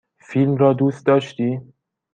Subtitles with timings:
[0.19, 1.59] فیلم را دوست داشتی؟